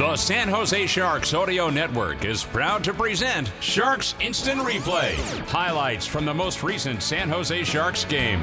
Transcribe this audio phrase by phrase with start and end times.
[0.00, 5.12] The San Jose Sharks Audio Network is proud to present Sharks Instant Replay.
[5.46, 8.40] Highlights from the most recent San Jose Sharks game.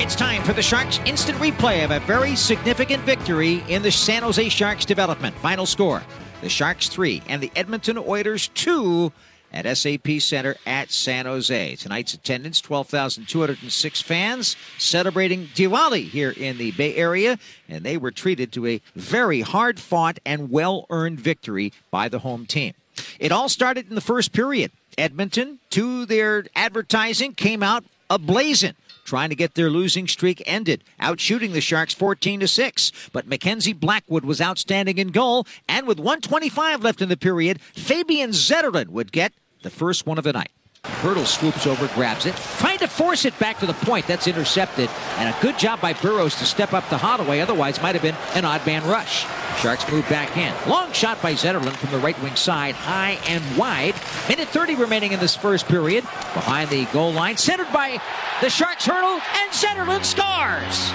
[0.00, 4.22] It's time for the Sharks instant replay of a very significant victory in the San
[4.22, 5.36] Jose Sharks development.
[5.36, 6.02] Final score
[6.40, 9.12] the Sharks 3 and the Edmonton Oilers 2
[9.52, 11.76] at SAP Center at San Jose.
[11.76, 18.52] Tonight's attendance 12,206 fans celebrating Diwali here in the Bay Area, and they were treated
[18.52, 22.74] to a very hard fought and well earned victory by the home team.
[23.18, 24.72] It all started in the first period.
[24.98, 31.20] Edmonton, to their advertising, came out ablazing trying to get their losing streak ended, out
[31.20, 32.92] shooting the Sharks 14 to 6.
[33.12, 38.30] But Mackenzie Blackwood was outstanding in goal, and with 125 left in the period, Fabian
[38.30, 39.32] Zetterlund would get
[39.62, 40.50] the first one of the night.
[40.84, 44.04] Hertl swoops over, grabs it, trying to force it back to the point.
[44.08, 47.38] That's intercepted, and a good job by Burrows to step up to Holloway.
[47.38, 49.24] Otherwise, might have been an odd man rush.
[49.60, 50.52] Sharks move back in.
[50.68, 53.94] Long shot by Zetterlund from the right wing side, high and wide.
[54.28, 56.02] Minute 30 remaining in this first period.
[56.34, 58.00] Behind the goal line, centered by
[58.40, 60.90] the Sharks Hertl, and Zetterlund scores.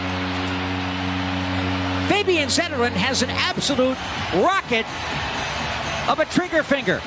[2.09, 3.97] Fabian Zetterlund has an absolute
[4.43, 4.85] rocket
[6.09, 7.01] of a trigger finger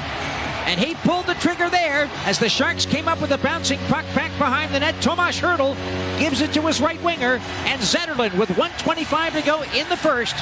[0.70, 4.04] and he pulled the trigger there as the Sharks came up with a bouncing puck
[4.14, 4.94] back behind the net.
[5.02, 5.74] Tomas Hertl
[6.20, 10.34] gives it to his right winger, and Zetterlund with 125 to go in the first.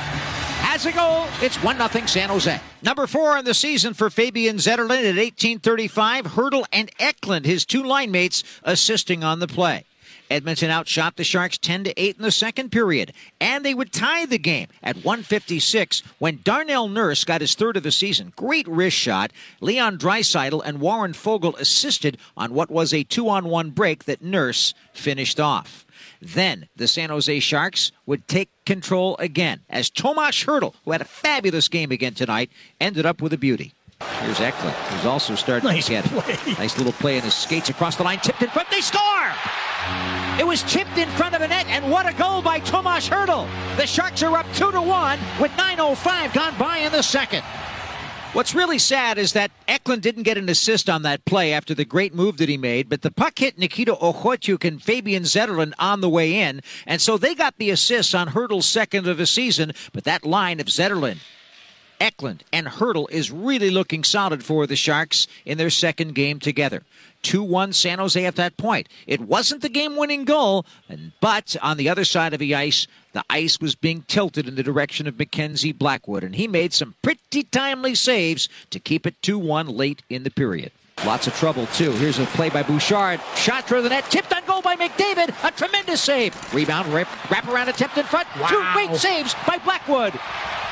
[0.60, 1.24] Has a goal.
[1.40, 2.60] It's 1 0 San Jose.
[2.82, 6.26] Number four in the season for Fabian Zetterlund at 1835.
[6.26, 9.87] Hertl and Eklund, his two line mates, assisting on the play.
[10.30, 14.26] Edmonton outshot the Sharks 10 to 8 in the second period, and they would tie
[14.26, 18.32] the game at 156 when Darnell Nurse got his third of the season.
[18.36, 19.32] Great wrist shot.
[19.60, 25.40] Leon Draisaitl and Warren Foegele assisted on what was a two-on-one break that Nurse finished
[25.40, 25.86] off.
[26.20, 31.06] Then the San Jose Sharks would take control again as Tomas Hertl, who had a
[31.06, 32.50] fabulous game again tonight,
[32.80, 33.72] ended up with a beauty.
[34.20, 36.54] Here's Eklund, who's also starting nice to get play.
[36.54, 38.70] nice little play in his skates across the line, tipped in front.
[38.70, 39.32] They score!
[40.38, 43.48] It was tipped in front of a net, and what a goal by Tomas Hertl!
[43.76, 47.42] The Sharks are up two to one with 9:05 gone by in the second.
[48.34, 51.86] What's really sad is that Eklund didn't get an assist on that play after the
[51.86, 56.02] great move that he made, but the puck hit Nikita Okhotyuk and Fabian Zetterlund on
[56.02, 59.72] the way in, and so they got the assist on Hertl's second of the season,
[59.94, 61.18] but that line of Zetterlund,
[62.00, 66.82] Eklund, and Hertl is really looking solid for the Sharks in their second game together.
[67.22, 68.88] 2 1 San Jose at that point.
[69.06, 70.64] It wasn't the game winning goal,
[71.20, 74.62] but on the other side of the ice, the ice was being tilted in the
[74.62, 79.38] direction of Mackenzie Blackwood, and he made some pretty timely saves to keep it 2
[79.38, 80.70] 1 late in the period.
[81.04, 81.92] Lots of trouble, too.
[81.92, 83.20] Here's a play by Bouchard.
[83.36, 85.32] Shot through the net, tipped on goal by McDavid.
[85.46, 86.34] A tremendous save.
[86.52, 88.26] Rebound, wrap, wrap around attempt in front.
[88.40, 88.48] Wow.
[88.48, 90.18] Two great saves by Blackwood.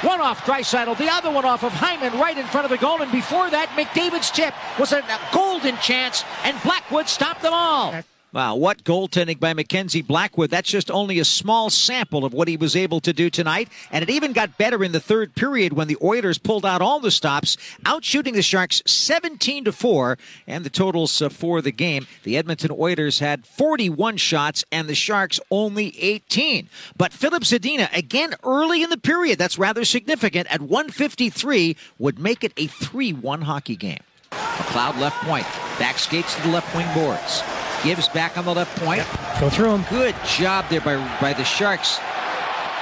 [0.03, 3.01] One off Draisaitl, the other one off of Hyman right in front of the goal.
[3.01, 5.03] And before that, McDavid's tip was a
[5.33, 7.95] golden chance, and Blackwood stopped them all.
[8.37, 10.51] Wow, what goaltending by Mackenzie Blackwood.
[10.51, 13.71] That's just only a small sample of what he was able to do tonight.
[13.91, 17.01] And it even got better in the third period when the Oilers pulled out all
[17.01, 20.19] the stops, outshooting the Sharks 17 to 4.
[20.47, 24.95] And the totals uh, for the game the Edmonton Oilers had 41 shots and the
[24.95, 26.69] Sharks only 18.
[26.95, 32.45] But Filip Zadina, again early in the period, that's rather significant, at 153 would make
[32.45, 34.03] it a 3 1 hockey game.
[34.31, 35.47] McLeod left point,
[35.79, 37.43] back skates to the left wing boards.
[37.87, 39.05] Gives back on the left point.
[39.39, 39.85] Go through him.
[39.89, 42.01] Good job there by, by the Sharks.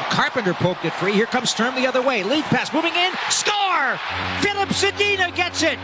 [0.09, 1.13] Carpenter poked it free.
[1.13, 2.23] Here comes Sturm the other way.
[2.23, 3.13] Lead pass moving in.
[3.29, 3.99] Score!
[4.41, 5.77] Filip Zadina gets it.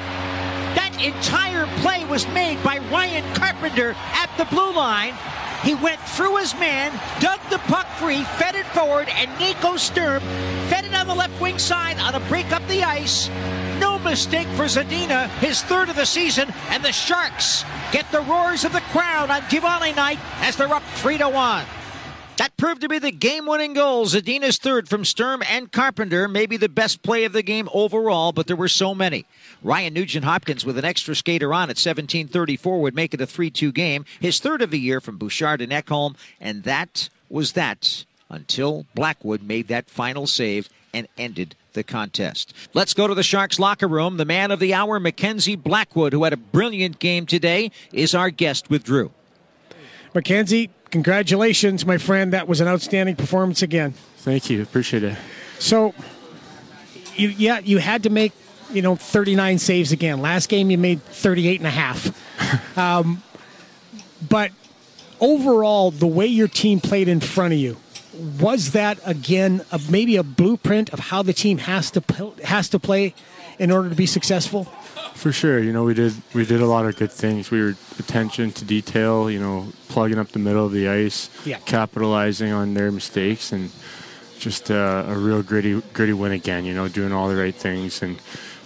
[0.73, 5.13] That entire play was made by Ryan Carpenter at the blue line.
[5.63, 6.91] He went through his man,
[7.21, 10.23] dug the puck free, fed it forward, and Nico Sturm
[10.71, 13.29] fed it on the left wing side on a break up the ice.
[13.81, 18.65] No mistake for Zadina, his third of the season, and the Sharks get the roars
[18.65, 21.65] of the crowd on Diwali night as they're up 3 to 1.
[22.41, 24.07] That proved to be the game winning goal.
[24.07, 28.47] Zadina's third from Sturm and Carpenter, maybe the best play of the game overall, but
[28.47, 29.27] there were so many.
[29.63, 33.51] Ryan Nugent Hopkins with an extra skater on at 1734 would make it a 3
[33.51, 38.07] 2 game, his third of the year from Bouchard and Ekholm, and that was that
[38.31, 42.53] until Blackwood made that final save and ended the contest.
[42.75, 44.17] Let's go to the Sharks locker room.
[44.17, 48.31] The man of the hour, Mackenzie Blackwood, who had a brilliant game today, is our
[48.31, 49.11] guest with Drew.
[50.15, 52.33] Mackenzie, congratulations, my friend.
[52.33, 53.95] That was an outstanding performance again.
[54.19, 54.63] Thank you.
[54.63, 55.17] Appreciate it.
[55.59, 55.95] So,
[57.17, 58.33] you, yeah, you had to make,
[58.73, 60.21] you know, 39 saves again.
[60.21, 62.79] Last game you made 38 and a half.
[62.79, 63.23] um,
[64.29, 64.51] but
[65.21, 67.77] overall, the way your team played in front of you,
[68.13, 72.03] was that again a, maybe a blueprint of how the team has to
[72.45, 73.15] has to play
[73.59, 74.65] in order to be successful?
[75.15, 77.51] For sure, you know we did we did a lot of good things.
[77.51, 81.59] We were attention to detail, you know, plugging up the middle of the ice, yeah.
[81.67, 83.71] capitalizing on their mistakes, and
[84.39, 86.65] just a, a real gritty gritty win again.
[86.65, 88.19] You know, doing all the right things and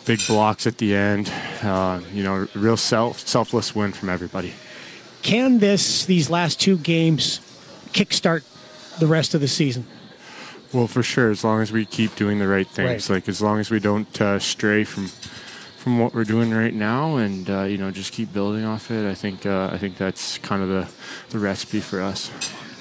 [0.05, 1.31] big blocks at the end.
[1.63, 4.55] Uh, you know, real self selfless win from everybody.
[5.23, 7.41] Can this these last two games
[7.93, 8.43] kickstart
[8.99, 9.87] the rest of the season?
[10.73, 13.17] Well, for sure, as long as we keep doing the right things, right.
[13.17, 15.09] like as long as we don't uh, stray from
[15.85, 19.09] from what we're doing right now, and uh, you know, just keep building off it.
[19.09, 20.89] I think uh, I think that's kind of the
[21.31, 22.31] the recipe for us.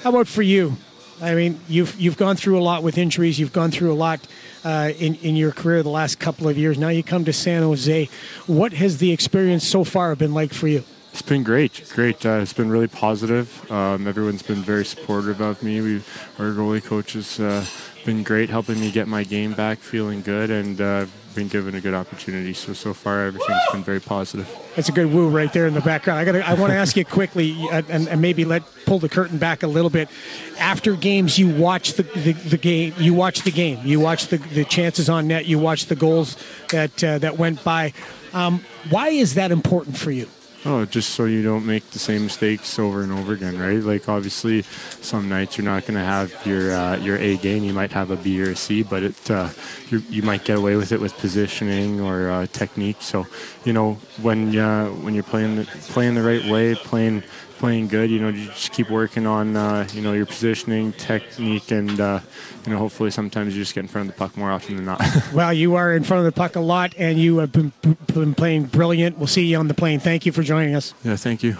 [0.02, 0.76] How about for you?
[1.22, 3.38] I mean, you've you've gone through a lot with injuries.
[3.38, 4.26] You've gone through a lot
[4.64, 6.78] uh, in in your career the last couple of years.
[6.78, 8.08] Now you come to San Jose.
[8.46, 10.82] What has the experience so far been like for you?
[11.14, 12.26] It's been great, great.
[12.26, 13.70] Uh, it's been really positive.
[13.70, 15.80] Um, everyone's been very supportive of me.
[15.80, 15.94] We,
[16.40, 17.64] our goalie coach has uh,
[18.04, 21.06] been great, helping me get my game back, feeling good, and uh,
[21.36, 22.52] been given a good opportunity.
[22.52, 24.52] So so far, everything's been very positive.
[24.74, 26.18] That's a good woo right there in the background.
[26.18, 26.34] I got.
[26.34, 29.62] I want to ask you quickly, uh, and, and, maybe let pull the curtain back
[29.62, 30.08] a little bit.
[30.58, 32.92] After games, you watch the, the, the game.
[32.98, 33.78] You watch the game.
[33.84, 35.46] You watch the, the chances on net.
[35.46, 36.36] You watch the goals
[36.70, 37.92] that uh, that went by.
[38.32, 40.28] Um, why is that important for you?
[40.66, 43.82] Oh, just so you don't make the same mistakes over and over again, right?
[43.82, 44.62] Like obviously,
[45.02, 47.64] some nights you're not going to have your uh, your A game.
[47.64, 49.50] You might have a B or a C, but it uh,
[49.90, 53.02] you might get away with it with positioning or uh, technique.
[53.02, 53.26] So,
[53.66, 57.24] you know, when uh, when you're playing the, playing the right way, playing
[57.64, 61.70] playing good, you know, you just keep working on uh, you know your positioning, technique,
[61.70, 62.20] and uh,
[62.66, 64.84] you know hopefully sometimes you just get in front of the puck more often than
[64.84, 65.00] not.
[65.32, 67.72] well, you are in front of the puck a lot, and you have been,
[68.12, 69.16] been playing brilliant.
[69.16, 69.98] We'll see you on the plane.
[69.98, 70.92] Thank you for joining us.
[71.02, 71.56] Yeah, thank you.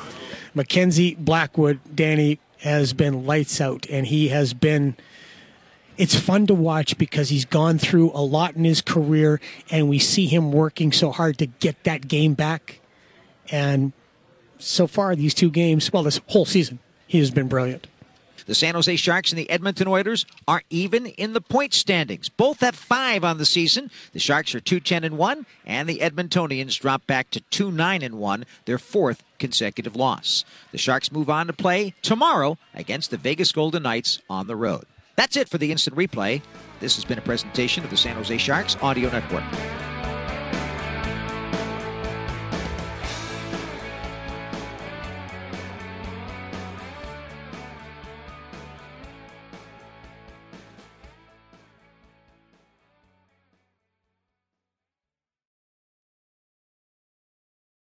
[0.53, 4.99] Mackenzie Blackwood, Danny has been lights out, and he has been.
[5.97, 9.41] It's fun to watch because he's gone through a lot in his career,
[9.71, 12.81] and we see him working so hard to get that game back.
[13.51, 13.95] And
[14.59, 17.87] so far, these two games, well, this whole season, he has been brilliant.
[18.47, 22.63] The San Jose Sharks and the Edmonton Oilers are even in the point standings, both
[22.63, 23.91] at five on the season.
[24.13, 28.03] The Sharks are 2 10 and 1, and the Edmontonians drop back to 2 9
[28.03, 30.45] and 1, their fourth consecutive loss.
[30.73, 34.85] The Sharks move on to play tomorrow against the Vegas Golden Knights on the road.
[35.17, 36.43] That's it for the instant replay.
[36.81, 39.45] This has been a presentation of the San Jose Sharks Audio Network.